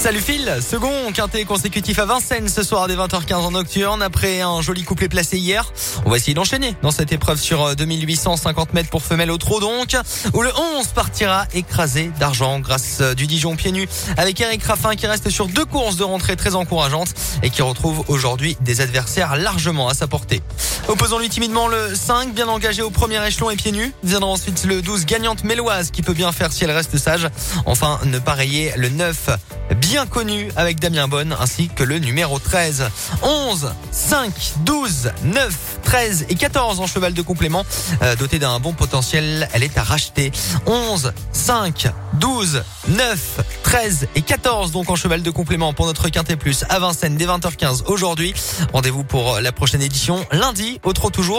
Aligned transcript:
Salut 0.00 0.20
Phil, 0.20 0.50
second 0.66 1.12
quintet 1.12 1.44
consécutif 1.44 1.98
à 1.98 2.06
Vincennes 2.06 2.48
ce 2.48 2.62
soir 2.62 2.88
dès 2.88 2.96
20h15 2.96 3.34
en 3.34 3.50
nocturne 3.50 4.00
après 4.00 4.40
un 4.40 4.62
joli 4.62 4.82
couplet 4.82 5.10
placé 5.10 5.36
hier. 5.36 5.70
On 6.06 6.10
va 6.10 6.16
essayer 6.16 6.32
d'enchaîner 6.32 6.74
dans 6.80 6.90
cette 6.90 7.12
épreuve 7.12 7.38
sur 7.38 7.76
2850 7.76 8.68
euh, 8.70 8.72
mètres 8.72 8.88
pour 8.88 9.02
femelle 9.02 9.30
au 9.30 9.36
trot 9.36 9.60
donc, 9.60 9.94
où 10.32 10.40
le 10.40 10.50
11 10.78 10.86
partira 10.94 11.44
écrasé 11.52 12.10
d'argent 12.18 12.60
grâce 12.60 13.00
euh, 13.02 13.12
du 13.12 13.26
Dijon 13.26 13.56
pieds 13.56 13.72
nus 13.72 13.86
avec 14.16 14.40
Eric 14.40 14.62
Raffin 14.62 14.96
qui 14.96 15.06
reste 15.06 15.28
sur 15.28 15.48
deux 15.48 15.66
courses 15.66 15.96
de 15.96 16.04
rentrée 16.04 16.34
très 16.34 16.54
encourageantes 16.54 17.12
et 17.42 17.50
qui 17.50 17.60
retrouve 17.60 18.02
aujourd'hui 18.08 18.56
des 18.62 18.80
adversaires 18.80 19.36
largement 19.36 19.90
à 19.90 19.92
sa 19.92 20.06
portée. 20.06 20.40
Opposons-lui 20.88 21.28
timidement 21.28 21.68
le 21.68 21.94
5, 21.94 22.32
bien 22.32 22.48
engagé 22.48 22.80
au 22.80 22.90
premier 22.90 23.24
échelon 23.26 23.50
et 23.50 23.56
pieds 23.56 23.72
nus. 23.72 23.92
Viendra 24.02 24.30
ensuite 24.30 24.64
le 24.64 24.80
12, 24.80 25.04
gagnante 25.04 25.44
méloise, 25.44 25.90
qui 25.90 26.00
peut 26.00 26.14
bien 26.14 26.32
faire 26.32 26.52
si 26.52 26.64
elle 26.64 26.70
reste 26.70 26.96
sage. 26.96 27.28
Enfin, 27.66 28.00
ne 28.06 28.18
pas 28.18 28.34
le 28.76 28.88
9, 28.88 29.28
bien 29.74 30.06
connu 30.06 30.50
avec 30.56 30.80
Damien 30.80 31.08
Bonne, 31.08 31.36
ainsi 31.40 31.68
que 31.68 31.84
le 31.84 31.98
numéro 31.98 32.38
13. 32.38 32.88
11, 33.22 33.72
5, 33.90 34.32
12, 34.64 35.12
9, 35.24 35.78
13 35.82 36.26
et 36.28 36.34
14 36.34 36.80
en 36.80 36.86
cheval 36.86 37.14
de 37.14 37.22
complément. 37.22 37.64
Euh, 38.02 38.16
doté 38.16 38.38
d'un 38.38 38.58
bon 38.60 38.72
potentiel, 38.72 39.48
elle 39.52 39.62
est 39.62 39.78
à 39.78 39.82
racheter. 39.82 40.32
11, 40.66 41.12
5, 41.32 41.88
12, 42.14 42.62
9, 42.88 43.40
13 43.62 44.08
et 44.14 44.22
14 44.22 44.72
donc 44.72 44.90
en 44.90 44.96
cheval 44.96 45.22
de 45.22 45.30
complément 45.30 45.72
pour 45.72 45.86
notre 45.86 46.08
Quintet 46.08 46.36
Plus 46.36 46.64
à 46.68 46.78
Vincennes 46.78 47.16
dès 47.16 47.26
20h15 47.26 47.84
aujourd'hui. 47.86 48.34
Rendez-vous 48.72 49.04
pour 49.04 49.40
la 49.40 49.52
prochaine 49.52 49.82
édition 49.82 50.24
lundi 50.32 50.80
au 50.82 50.92
Trot 50.92 51.10
toujours. 51.10 51.20